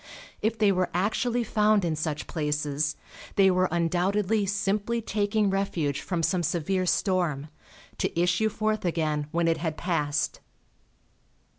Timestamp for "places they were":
2.25-3.67